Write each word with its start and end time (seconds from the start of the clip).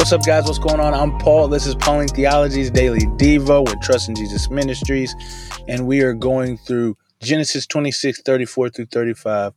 What's 0.00 0.12
up, 0.12 0.24
guys? 0.24 0.46
What's 0.46 0.58
going 0.58 0.80
on? 0.80 0.94
I'm 0.94 1.18
Paul. 1.18 1.48
This 1.48 1.66
is 1.66 1.74
Pauling 1.74 2.08
Theology's 2.08 2.70
Daily 2.70 3.00
Devo 3.18 3.66
with 3.66 3.82
Trust 3.82 4.08
in 4.08 4.14
Jesus 4.14 4.48
Ministries, 4.48 5.14
and 5.68 5.86
we 5.86 6.00
are 6.00 6.14
going 6.14 6.56
through 6.56 6.96
Genesis 7.20 7.66
26, 7.66 8.22
34 8.22 8.70
through 8.70 8.86
35. 8.86 9.52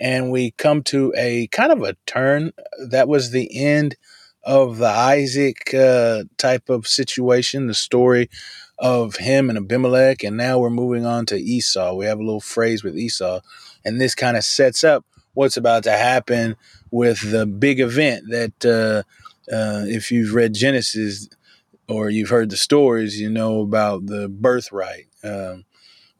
And 0.00 0.32
we 0.32 0.52
come 0.52 0.82
to 0.84 1.12
a 1.18 1.48
kind 1.48 1.70
of 1.70 1.82
a 1.82 1.98
turn. 2.06 2.52
That 2.88 3.08
was 3.08 3.30
the 3.30 3.54
end 3.54 3.96
of 4.42 4.78
the 4.78 4.88
Isaac 4.88 5.74
uh, 5.74 6.24
type 6.38 6.70
of 6.70 6.86
situation, 6.86 7.66
the 7.66 7.74
story 7.74 8.30
of 8.78 9.16
him 9.16 9.50
and 9.50 9.58
Abimelech. 9.58 10.24
And 10.24 10.38
now 10.38 10.58
we're 10.58 10.70
moving 10.70 11.04
on 11.04 11.26
to 11.26 11.36
Esau. 11.36 11.92
We 11.92 12.06
have 12.06 12.18
a 12.18 12.24
little 12.24 12.40
phrase 12.40 12.82
with 12.82 12.96
Esau, 12.96 13.40
and 13.84 14.00
this 14.00 14.14
kind 14.14 14.38
of 14.38 14.44
sets 14.44 14.82
up 14.82 15.04
what's 15.34 15.58
about 15.58 15.82
to 15.82 15.92
happen 15.92 16.56
with 16.90 17.30
the 17.30 17.44
big 17.44 17.80
event 17.80 18.24
that. 18.30 18.64
Uh, 18.64 19.02
uh, 19.52 19.84
if 19.86 20.10
you've 20.10 20.34
read 20.34 20.54
Genesis 20.54 21.28
or 21.88 22.10
you've 22.10 22.30
heard 22.30 22.50
the 22.50 22.56
stories, 22.56 23.20
you 23.20 23.30
know 23.30 23.60
about 23.60 24.06
the 24.06 24.28
birthright. 24.28 25.06
Um, 25.22 25.64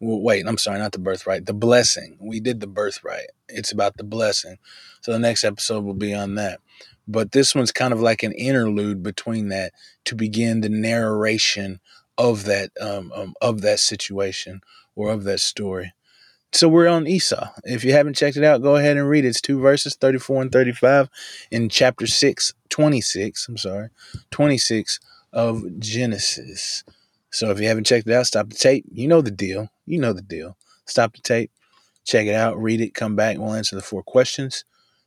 well, 0.00 0.20
wait, 0.20 0.47
I'm 0.47 0.59
sorry, 0.59 0.78
not 0.78 0.92
the 0.92 0.98
birthright, 0.98 1.47
the 1.47 1.55
blessing. 1.55 2.16
We 2.20 2.41
did 2.41 2.60
the 2.60 2.66
birthright. 2.66 3.28
It's 3.48 3.73
about 3.73 3.97
the 3.97 4.05
blessing. 4.05 4.59
So 5.00 5.12
the 5.12 5.19
next 5.19 5.45
episode 5.45 5.84
will 5.84 5.95
be 5.95 6.14
on 6.14 6.34
that. 6.34 6.60
But 7.06 7.33
this 7.33 7.55
one's 7.55 7.73
kind 7.73 7.92
of 7.92 8.00
like 8.00 8.23
an 8.23 8.33
interlude 8.33 9.02
between 9.02 9.48
that 9.48 9.72
to 10.06 10.14
begin 10.14 10.61
the 10.61 10.69
narration 10.69 11.80
of 12.16 12.45
that 12.45 12.70
um, 12.81 13.12
um, 13.14 13.34
of 13.41 13.61
that 13.62 13.81
situation 13.81 14.61
or 14.94 15.11
of 15.11 15.25
that 15.25 15.41
story. 15.41 15.92
So 16.55 16.69
we're 16.69 16.86
on 16.86 17.08
Esau. 17.08 17.48
If 17.64 17.83
you 17.83 17.92
haven't 17.92 18.14
checked 18.14 18.36
it 18.36 18.44
out, 18.44 18.62
go 18.62 18.77
ahead 18.77 18.97
and 18.97 19.08
read 19.08 19.24
it. 19.24 19.28
It's 19.28 19.41
two 19.41 19.58
verses, 19.58 19.97
34 19.97 20.42
and 20.42 20.52
35 20.52 21.08
in 21.50 21.69
chapter 21.69 22.06
6, 22.06 22.55
26, 22.69 23.48
I'm 23.48 23.56
sorry, 23.56 23.88
26 24.30 25.00
of 25.32 25.64
Genesis. 25.80 26.84
So 27.30 27.50
if 27.50 27.58
you 27.58 27.66
haven't 27.66 27.86
checked 27.86 28.06
it 28.06 28.14
out, 28.14 28.28
stop 28.28 28.50
the 28.50 28.55
tape. 28.55 28.84
You 28.92 29.08
know 29.08 29.20
the 29.20 29.32
deal. 29.32 29.69
You 29.84 29.98
know 29.98 30.12
the 30.12 30.22
deal. 30.22 30.56
Stop 30.86 31.16
the 31.16 31.22
tape, 31.22 31.50
check 32.05 32.28
it 32.28 32.34
out, 32.34 32.56
read 32.56 32.80
it, 32.80 32.94
come 32.94 33.16
back. 33.16 33.36
We'll 33.38 33.55
answer 33.55 33.75
the 33.75 33.82
four 33.82 34.05
questions. 34.05 34.64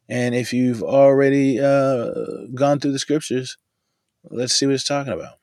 And 0.10 0.36
if 0.36 0.52
you've 0.52 0.84
already 0.84 1.62
uh, 1.62 2.12
gone 2.54 2.82
through 2.82 2.92
the 2.92 3.00
scriptures, 3.00 3.58
let's 4.26 4.54
see 4.54 4.66
what 4.66 4.76
it's 4.76 4.84
talking 4.84 5.14
about. 5.14 5.36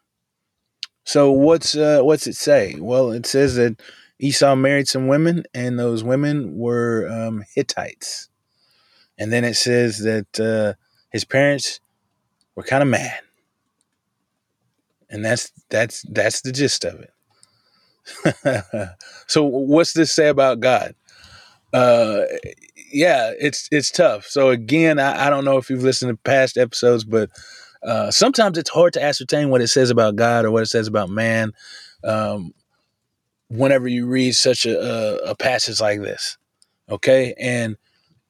So 1.07 1.31
what's 1.31 1.75
uh, 1.77 2.01
what's 2.03 2.27
it 2.27 2.37
say? 2.37 2.77
Well, 2.79 3.11
it 3.11 3.27
says 3.27 3.57
that 3.57 3.81
Esau 4.19 4.55
married 4.55 4.89
some 4.89 5.09
women, 5.09 5.45
and 5.53 5.79
those 5.79 6.05
women 6.05 6.57
were 6.57 7.09
um, 7.09 7.45
Hittites. 7.55 8.29
And 9.19 9.33
then 9.33 9.45
it 9.45 9.55
says 9.55 9.99
that 10.01 10.41
uh, 10.41 10.75
his 11.11 11.25
parents 11.25 11.81
were 12.57 12.63
kind 12.63 12.83
of 12.83 12.89
mad, 12.89 13.21
and 15.09 15.25
that's 15.25 15.53
that's 15.71 16.03
that's 16.11 16.43
the 16.43 16.53
gist 16.53 16.85
of 16.85 17.01
it. 17.01 17.11
so, 19.27 19.45
what's 19.45 19.93
this 19.93 20.13
say 20.13 20.29
about 20.29 20.61
God? 20.61 20.95
Uh, 21.73 22.23
yeah, 22.93 23.33
it's 23.39 23.69
it's 23.73 23.91
tough. 23.91 24.27
So 24.27 24.51
again, 24.51 24.99
I, 24.99 25.27
I 25.27 25.31
don't 25.31 25.45
know 25.45 25.59
if 25.59 25.69
you've 25.69 25.83
listened 25.83 26.11
to 26.11 26.17
past 26.23 26.57
episodes, 26.57 27.05
but 27.05 27.31
uh, 27.83 28.11
sometimes 28.11 28.57
it's 28.57 28.71
hard 28.71 28.93
to 28.95 29.03
ascertain 29.03 29.51
what 29.51 29.61
it 29.61 29.69
says 29.69 29.91
about 29.91 30.17
God 30.17 30.45
or 30.45 30.51
what 30.53 30.63
it 30.63 30.69
says 30.69 30.87
about 30.87 31.11
man. 31.11 31.53
Um, 32.05 32.55
whenever 33.49 33.89
you 33.89 34.07
read 34.07 34.35
such 34.35 34.67
a, 34.67 34.79
a, 34.79 35.31
a 35.31 35.35
passage 35.35 35.81
like 35.81 36.01
this. 36.01 36.39
Okay. 36.89 37.35
And 37.39 37.77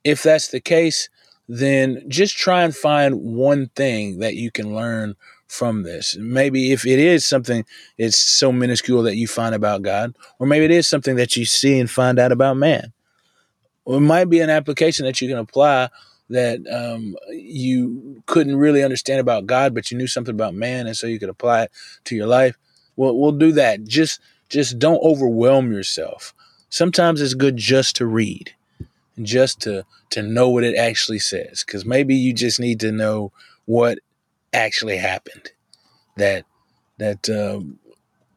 if 0.04 0.22
that's 0.22 0.48
the 0.48 0.60
case, 0.60 1.08
then 1.48 2.04
just 2.08 2.36
try 2.36 2.62
and 2.62 2.74
find 2.74 3.22
one 3.22 3.68
thing 3.74 4.18
that 4.20 4.34
you 4.34 4.50
can 4.50 4.74
learn 4.74 5.14
from 5.46 5.82
this. 5.82 6.16
Maybe 6.18 6.72
if 6.72 6.86
it 6.86 6.98
is 6.98 7.24
something 7.24 7.64
it's 7.98 8.16
so 8.16 8.50
minuscule 8.50 9.02
that 9.04 9.16
you 9.16 9.28
find 9.28 9.54
about 9.54 9.82
God, 9.82 10.16
or 10.38 10.46
maybe 10.46 10.64
it 10.64 10.70
is 10.70 10.88
something 10.88 11.16
that 11.16 11.36
you 11.36 11.44
see 11.44 11.78
and 11.78 11.90
find 11.90 12.18
out 12.18 12.32
about 12.32 12.56
man. 12.56 12.92
Or 13.84 13.98
it 13.98 14.00
might 14.00 14.30
be 14.30 14.40
an 14.40 14.50
application 14.50 15.04
that 15.04 15.20
you 15.20 15.28
can 15.28 15.38
apply 15.38 15.90
that 16.30 16.60
um, 16.72 17.14
you 17.30 18.22
couldn't 18.26 18.56
really 18.56 18.82
understand 18.82 19.20
about 19.20 19.46
God, 19.46 19.74
but 19.74 19.90
you 19.90 19.98
knew 19.98 20.06
something 20.06 20.34
about 20.34 20.54
man, 20.54 20.86
and 20.86 20.96
so 20.96 21.06
you 21.06 21.18
could 21.18 21.28
apply 21.28 21.64
it 21.64 21.72
to 22.04 22.16
your 22.16 22.26
life. 22.26 22.56
Well, 22.96 23.16
we'll 23.16 23.32
do 23.32 23.52
that. 23.52 23.84
Just 23.84 24.20
just 24.54 24.78
don't 24.78 25.02
overwhelm 25.02 25.72
yourself. 25.72 26.32
Sometimes 26.70 27.20
it's 27.20 27.34
good 27.34 27.56
just 27.56 27.96
to 27.96 28.06
read, 28.06 28.54
just 29.20 29.60
to 29.62 29.84
to 30.10 30.22
know 30.22 30.48
what 30.48 30.62
it 30.62 30.76
actually 30.76 31.18
says, 31.18 31.64
because 31.64 31.84
maybe 31.84 32.14
you 32.14 32.32
just 32.32 32.60
need 32.60 32.78
to 32.80 32.92
know 32.92 33.32
what 33.64 33.98
actually 34.52 34.96
happened. 34.96 35.50
That 36.16 36.44
that 36.98 37.28
um, 37.28 37.80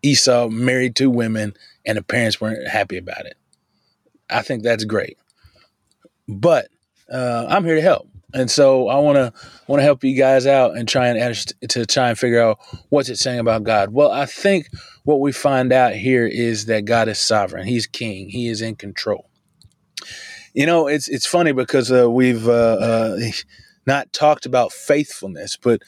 Esau 0.01 0.49
married 0.49 0.95
two 0.95 1.11
women 1.11 1.55
and 1.85 1.99
the 1.99 2.03
parents 2.03 2.41
weren't 2.41 2.67
happy 2.67 2.97
about 2.97 3.27
it. 3.27 3.37
I 4.27 4.41
think 4.41 4.63
that's 4.63 4.85
great, 4.85 5.19
but 6.27 6.67
uh, 7.13 7.45
I'm 7.47 7.63
here 7.63 7.75
to 7.75 7.81
help 7.81 8.09
and 8.33 8.51
so 8.51 8.89
I 8.89 8.99
want 8.99 9.15
to 9.15 9.33
want 9.67 9.79
to 9.79 9.83
help 9.83 10.03
you 10.03 10.15
guys 10.15 10.45
out 10.45 10.75
and 10.75 10.87
try 10.87 11.07
and 11.07 11.45
to 11.69 11.85
try 11.85 12.09
and 12.09 12.19
figure 12.19 12.41
out 12.41 12.59
what's 12.89 13.09
it 13.09 13.17
saying 13.17 13.39
about 13.39 13.63
God. 13.63 13.93
Well, 13.93 14.11
I 14.11 14.25
think 14.25 14.67
what 15.07 15.21
we 15.21 15.31
find 15.31 15.71
out 15.71 15.93
here 15.93 16.27
is 16.27 16.65
that 16.65 16.83
God 16.83 17.07
is 17.07 17.17
sovereign. 17.17 17.65
He's 17.65 17.87
king. 17.87 18.27
He 18.27 18.49
is 18.49 18.61
in 18.61 18.75
control. 18.75 19.29
You 20.53 20.65
know, 20.65 20.87
it's 20.87 21.07
it's 21.07 21.25
funny 21.25 21.53
because 21.53 21.89
uh, 21.89 22.11
we've 22.11 22.45
uh, 22.45 22.51
uh, 22.51 23.19
not 23.85 24.11
talked 24.11 24.45
about 24.45 24.73
faithfulness, 24.73 25.55
but 25.55 25.81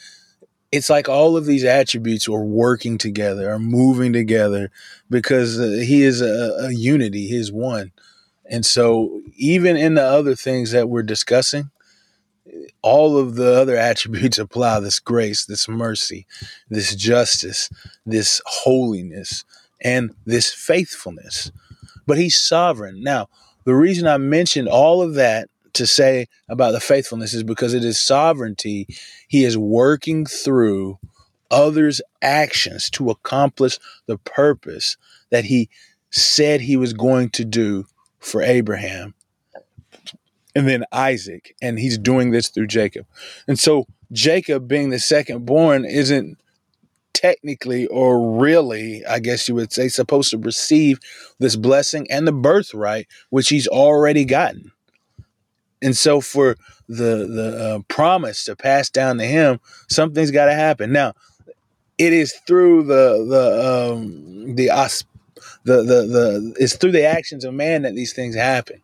it's 0.72 0.88
like 0.88 1.06
all 1.06 1.36
of 1.36 1.44
these 1.44 1.64
attributes 1.64 2.28
are 2.30 2.42
working 2.42 2.96
together, 2.96 3.50
are 3.50 3.58
moving 3.58 4.14
together, 4.14 4.70
because 5.10 5.60
uh, 5.60 5.82
He 5.84 6.00
is 6.00 6.22
a, 6.22 6.56
a 6.58 6.72
unity. 6.72 7.28
He 7.28 7.36
is 7.36 7.52
one. 7.52 7.92
And 8.46 8.64
so, 8.64 9.20
even 9.36 9.76
in 9.76 9.96
the 9.96 10.02
other 10.02 10.34
things 10.34 10.70
that 10.70 10.88
we're 10.88 11.02
discussing, 11.02 11.70
all 12.82 13.18
of 13.18 13.34
the 13.34 13.60
other 13.60 13.76
attributes 13.76 14.38
apply 14.38 14.80
this 14.80 14.98
grace, 14.98 15.44
this 15.44 15.68
mercy, 15.68 16.26
this 16.68 16.94
justice, 16.94 17.70
this 18.06 18.40
holiness, 18.46 19.44
and 19.82 20.14
this 20.26 20.52
faithfulness. 20.52 21.50
But 22.06 22.18
he's 22.18 22.38
sovereign. 22.38 23.02
Now, 23.02 23.28
the 23.64 23.74
reason 23.74 24.06
I 24.06 24.18
mentioned 24.18 24.68
all 24.68 25.02
of 25.02 25.14
that 25.14 25.48
to 25.74 25.86
say 25.86 26.26
about 26.48 26.72
the 26.72 26.80
faithfulness 26.80 27.34
is 27.34 27.42
because 27.42 27.74
it 27.74 27.84
is 27.84 28.04
sovereignty. 28.04 28.86
He 29.28 29.44
is 29.44 29.56
working 29.56 30.26
through 30.26 30.98
others' 31.50 32.00
actions 32.22 32.90
to 32.90 33.10
accomplish 33.10 33.78
the 34.06 34.18
purpose 34.18 34.96
that 35.30 35.44
he 35.44 35.68
said 36.10 36.60
he 36.60 36.76
was 36.76 36.92
going 36.92 37.30
to 37.30 37.44
do 37.44 37.86
for 38.18 38.42
Abraham 38.42 39.14
and 40.54 40.68
then 40.68 40.84
Isaac, 40.92 41.54
and 41.62 41.78
he's 41.78 41.98
doing 41.98 42.30
this 42.30 42.48
through 42.48 42.66
Jacob. 42.66 43.06
And 43.46 43.58
so 43.58 43.86
Jacob, 44.12 44.66
being 44.66 44.90
the 44.90 44.98
second 44.98 45.46
born, 45.46 45.84
isn't 45.84 46.38
technically 47.12 47.86
or 47.88 48.38
really, 48.38 49.04
I 49.04 49.18
guess 49.18 49.48
you 49.48 49.54
would 49.54 49.72
say, 49.72 49.88
supposed 49.88 50.30
to 50.30 50.38
receive 50.38 50.98
this 51.38 51.56
blessing 51.56 52.06
and 52.10 52.26
the 52.26 52.32
birthright, 52.32 53.06
which 53.28 53.48
he's 53.48 53.68
already 53.68 54.24
gotten. 54.24 54.72
And 55.82 55.96
so 55.96 56.20
for 56.20 56.56
the 56.88 57.26
the 57.26 57.76
uh, 57.76 57.78
promise 57.88 58.44
to 58.44 58.56
pass 58.56 58.90
down 58.90 59.18
to 59.18 59.24
him, 59.24 59.60
something's 59.88 60.30
got 60.30 60.46
to 60.46 60.54
happen. 60.54 60.92
Now, 60.92 61.14
it 61.98 62.12
is 62.12 62.32
through 62.46 62.84
the 62.84 63.24
the 63.28 63.92
um, 63.92 64.56
the, 64.56 64.66
the 65.64 65.76
the 65.76 66.06
the 66.06 66.54
it's 66.58 66.76
through 66.76 66.92
the 66.92 67.04
actions 67.04 67.44
of 67.44 67.54
man 67.54 67.82
that 67.82 67.94
these 67.94 68.12
things 68.12 68.34
happen. 68.34 68.80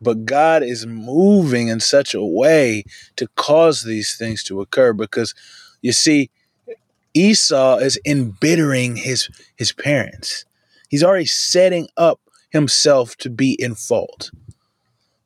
But 0.00 0.24
God 0.24 0.62
is 0.62 0.86
moving 0.86 1.68
in 1.68 1.80
such 1.80 2.14
a 2.14 2.24
way 2.24 2.84
to 3.16 3.28
cause 3.36 3.82
these 3.82 4.16
things 4.16 4.42
to 4.44 4.60
occur 4.60 4.92
because 4.92 5.34
you 5.82 5.92
see, 5.92 6.30
Esau 7.14 7.76
is 7.78 7.98
embittering 8.06 8.96
his 8.96 9.28
his 9.56 9.72
parents. 9.72 10.44
He's 10.88 11.04
already 11.04 11.26
setting 11.26 11.88
up 11.96 12.20
himself 12.50 13.16
to 13.16 13.30
be 13.30 13.56
in 13.58 13.74
fault 13.74 14.30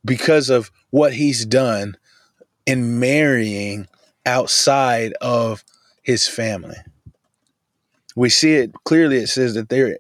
because 0.05 0.51
of 0.51 0.71
what 0.91 1.15
he's 1.15 1.47
done 1.47 1.97
in 2.67 2.99
marrying 2.99 3.87
outside 4.27 5.13
of 5.21 5.65
his 6.03 6.29
family. 6.29 6.77
We 8.17 8.29
see 8.29 8.55
it 8.55 8.73
clearly, 8.85 9.19
it 9.19 9.29
says 9.29 9.55
that 9.55 9.69
they're 9.69 9.99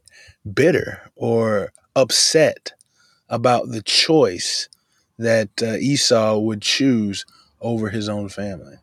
bitter 0.52 1.10
or 1.16 1.72
upset 1.96 2.72
about 3.28 3.68
the 3.70 3.82
choice 3.82 4.68
that 5.18 5.50
uh, 5.62 5.76
Esau 5.76 6.38
would 6.38 6.62
choose 6.62 7.24
over 7.60 7.88
his 7.88 8.08
own 8.08 8.28
family. 8.28 8.76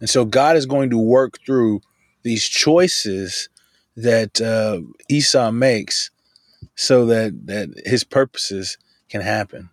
And 0.00 0.08
so 0.08 0.24
God 0.24 0.56
is 0.56 0.66
going 0.66 0.90
to 0.90 0.98
work 0.98 1.38
through 1.44 1.80
these 2.22 2.44
choices 2.44 3.48
that 3.96 4.40
uh, 4.40 4.80
Esau 5.08 5.50
makes 5.50 6.10
so 6.74 7.06
that, 7.06 7.46
that 7.46 7.70
his 7.84 8.04
purposes 8.04 8.78
can 9.08 9.20
happen. 9.20 9.70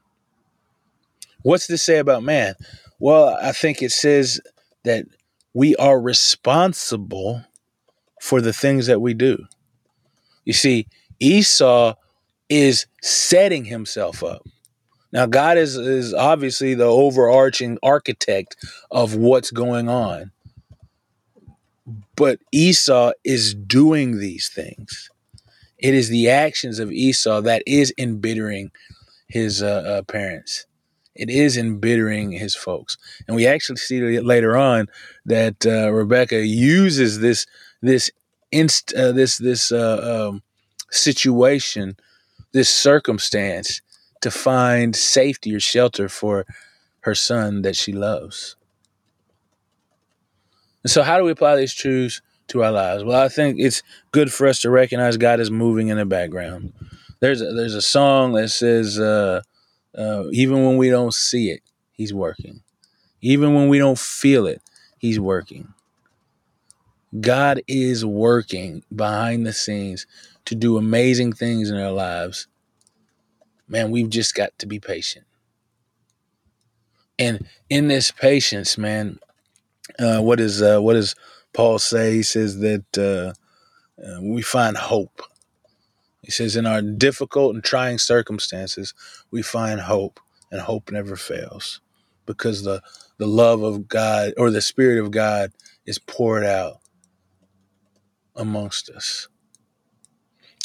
What's 1.43 1.67
this 1.67 1.83
say 1.83 1.99
about 1.99 2.23
man? 2.23 2.55
Well, 2.99 3.37
I 3.39 3.51
think 3.51 3.81
it 3.81 3.91
says 3.91 4.41
that 4.83 5.05
we 5.53 5.75
are 5.75 5.99
responsible 5.99 7.43
for 8.19 8.41
the 8.41 8.53
things 8.53 8.87
that 8.87 9.01
we 9.01 9.13
do. 9.13 9.45
You 10.43 10.53
see, 10.53 10.87
Esau 11.19 11.93
is 12.49 12.85
setting 13.01 13.65
himself 13.65 14.23
up. 14.23 14.45
Now, 15.11 15.25
God 15.25 15.57
is, 15.57 15.77
is 15.77 16.13
obviously 16.13 16.73
the 16.73 16.85
overarching 16.85 17.77
architect 17.81 18.57
of 18.91 19.15
what's 19.15 19.51
going 19.51 19.87
on. 19.87 20.31
But 22.15 22.39
Esau 22.51 23.11
is 23.23 23.53
doing 23.53 24.19
these 24.19 24.49
things. 24.49 25.09
It 25.77 25.93
is 25.93 26.09
the 26.09 26.29
actions 26.29 26.79
of 26.79 26.91
Esau 26.91 27.41
that 27.41 27.63
is 27.65 27.93
embittering 27.97 28.71
his 29.27 29.61
uh, 29.61 29.83
uh, 29.85 30.01
parents. 30.03 30.65
It 31.15 31.29
is 31.29 31.57
embittering 31.57 32.37
his 32.37 32.55
folks, 32.55 32.97
and 33.25 33.35
we 33.35 33.47
actually 33.47 33.77
see 33.77 34.19
later 34.19 34.57
on 34.57 34.87
that 35.25 35.65
uh, 35.65 35.91
Rebecca 35.91 36.45
uses 36.45 37.19
this 37.19 37.45
this 37.81 38.11
inst 38.51 38.93
uh, 38.93 39.13
this 39.13 39.37
this 39.37 39.71
uh, 39.71 40.27
um, 40.29 40.43
situation, 40.91 41.95
this 42.55 42.69
circumstance, 42.69 43.81
to 44.21 44.31
find 44.31 44.95
safety 44.95 45.53
or 45.53 45.59
shelter 45.59 46.07
for 46.07 46.45
her 47.01 47.13
son 47.13 47.63
that 47.63 47.75
she 47.75 47.91
loves. 47.91 48.55
And 50.81 50.89
so, 50.89 51.03
how 51.03 51.17
do 51.17 51.25
we 51.25 51.31
apply 51.31 51.57
these 51.57 51.73
truths 51.73 52.21
to 52.47 52.63
our 52.63 52.71
lives? 52.71 53.03
Well, 53.03 53.21
I 53.21 53.27
think 53.27 53.59
it's 53.59 53.83
good 54.13 54.31
for 54.31 54.47
us 54.47 54.61
to 54.61 54.69
recognize 54.69 55.17
God 55.17 55.41
is 55.41 55.51
moving 55.51 55.89
in 55.89 55.97
the 55.97 56.05
background. 56.05 56.71
There's 57.19 57.41
a, 57.41 57.51
there's 57.53 57.75
a 57.75 57.81
song 57.81 58.31
that 58.33 58.49
says, 58.49 58.97
uh, 58.99 59.41
uh, 59.97 60.23
even 60.31 60.65
when 60.65 60.77
we 60.77 60.89
don't 60.89 61.13
see 61.13 61.49
it, 61.49 61.61
He's 61.91 62.13
working. 62.13 62.61
Even 63.19 63.53
when 63.53 63.67
we 63.67 63.79
don't 63.79 63.99
feel 63.99 64.47
it, 64.47 64.61
He's 64.97 65.19
working. 65.19 65.73
God 67.19 67.61
is 67.67 68.05
working 68.05 68.83
behind 68.95 69.45
the 69.45 69.53
scenes 69.53 70.07
to 70.45 70.55
do 70.55 70.77
amazing 70.77 71.33
things 71.33 71.69
in 71.69 71.77
our 71.77 71.91
lives. 71.91 72.47
Man, 73.67 73.91
we've 73.91 74.09
just 74.09 74.35
got 74.35 74.57
to 74.59 74.65
be 74.65 74.79
patient. 74.79 75.25
And 77.17 77.47
in 77.69 77.87
this 77.87 78.11
patience, 78.11 78.77
man, 78.77 79.19
uh, 79.97 80.19
what 80.19 80.39
is 80.39 80.61
uh, 80.61 80.79
what 80.79 80.93
does 80.93 81.15
Paul 81.53 81.79
say? 81.79 82.13
He 82.13 82.23
says 82.23 82.59
that 82.59 82.97
uh, 82.97 83.33
uh, 84.05 84.21
we 84.21 84.41
find 84.41 84.77
hope. 84.77 85.21
He 86.21 86.31
says 86.31 86.55
in 86.55 86.65
our 86.65 86.81
difficult 86.81 87.55
and 87.55 87.63
trying 87.63 87.99
circumstances, 87.99 88.93
we 89.31 89.41
find 89.41 89.79
hope, 89.79 90.19
and 90.51 90.61
hope 90.61 90.91
never 90.91 91.15
fails, 91.15 91.81
because 92.25 92.63
the 92.63 92.81
the 93.17 93.27
love 93.27 93.63
of 93.63 93.87
God 93.87 94.33
or 94.37 94.51
the 94.51 94.61
Spirit 94.61 94.99
of 95.03 95.11
God 95.11 95.51
is 95.85 95.99
poured 95.99 96.43
out 96.43 96.79
amongst 98.35 98.89
us. 98.89 99.29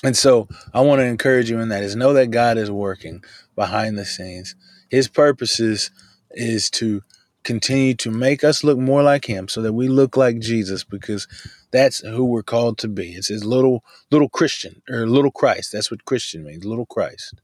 And 0.02 0.16
so 0.16 0.48
I 0.72 0.80
want 0.80 1.00
to 1.00 1.04
encourage 1.06 1.50
you 1.50 1.60
in 1.60 1.68
that 1.68 1.82
is 1.82 1.94
know 1.94 2.12
that 2.14 2.30
God 2.30 2.56
is 2.56 2.70
working 2.70 3.22
behind 3.54 3.98
the 3.98 4.04
scenes. 4.04 4.54
His 4.88 5.08
purposes 5.08 5.90
is 6.30 6.70
to 6.70 7.02
continue 7.42 7.94
to 7.94 8.10
make 8.10 8.44
us 8.44 8.64
look 8.64 8.78
more 8.78 9.02
like 9.02 9.24
him 9.24 9.48
so 9.48 9.62
that 9.62 9.72
we 9.72 9.88
look 9.88 10.16
like 10.16 10.38
Jesus 10.38 10.84
because 10.84 11.26
that's 11.70 12.00
who 12.00 12.24
we're 12.24 12.42
called 12.42 12.78
to 12.78 12.88
be. 12.88 13.12
It's 13.12 13.28
his 13.28 13.44
little 13.44 13.84
little 14.10 14.28
Christian 14.28 14.82
or 14.88 15.06
little 15.06 15.30
Christ. 15.30 15.72
That's 15.72 15.90
what 15.90 16.04
Christian 16.04 16.44
means, 16.44 16.64
little 16.64 16.86
Christ. 16.86 17.34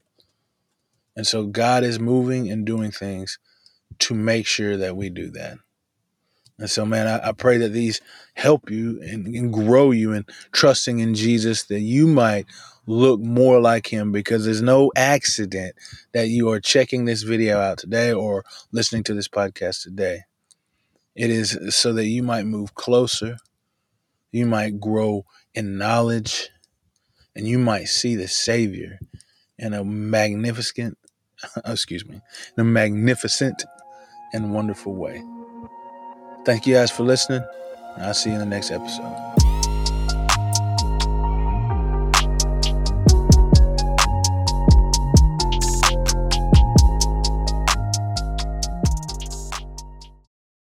And 1.15 1.25
so 1.25 1.45
God 1.45 1.83
is 1.83 1.99
moving 1.99 2.49
and 2.51 2.65
doing 2.65 2.91
things 2.91 3.39
to 3.99 4.13
make 4.13 4.45
sure 4.45 4.77
that 4.77 4.95
we 4.95 5.09
do 5.09 5.31
that. 5.31 5.57
And 6.59 6.69
so, 6.69 6.85
man, 6.85 7.07
I, 7.07 7.29
I 7.29 7.31
pray 7.33 7.57
that 7.59 7.69
these 7.69 8.01
help 8.33 8.71
you 8.71 8.99
and, 9.01 9.27
and 9.27 9.53
grow 9.53 9.91
you 9.91 10.13
in 10.13 10.25
trusting 10.51 10.99
in 10.99 11.13
Jesus 11.13 11.63
that 11.65 11.81
you 11.81 12.07
might 12.07 12.47
look 12.87 13.19
more 13.19 13.59
like 13.59 13.87
him 13.87 14.11
because 14.11 14.45
there's 14.45 14.61
no 14.61 14.91
accident 14.95 15.75
that 16.13 16.29
you 16.29 16.49
are 16.49 16.59
checking 16.59 17.05
this 17.05 17.21
video 17.23 17.59
out 17.59 17.77
today 17.77 18.11
or 18.11 18.43
listening 18.71 19.03
to 19.03 19.13
this 19.13 19.27
podcast 19.27 19.83
today. 19.83 20.21
It 21.15 21.29
is 21.29 21.75
so 21.75 21.93
that 21.93 22.05
you 22.05 22.23
might 22.23 22.45
move 22.45 22.75
closer, 22.75 23.37
you 24.31 24.45
might 24.45 24.79
grow 24.79 25.25
in 25.53 25.77
knowledge, 25.77 26.49
and 27.35 27.47
you 27.47 27.59
might 27.59 27.85
see 27.85 28.15
the 28.15 28.27
Savior 28.27 28.99
in 29.59 29.73
a 29.73 29.83
magnificent, 29.83 30.97
excuse 31.65 32.05
me, 32.07 32.21
in 32.57 32.61
a 32.61 32.63
magnificent 32.63 33.63
and 34.33 34.53
wonderful 34.53 34.93
way. 34.93 35.23
Thank 36.47 36.65
you 36.65 36.75
guys 36.75 36.89
for 36.89 37.03
listening. 37.03 37.43
And 37.97 38.05
I'll 38.05 38.13
see 38.13 38.29
you 38.29 38.35
in 38.35 38.39
the 38.39 38.45
next 38.45 38.71
episode. 38.71 39.26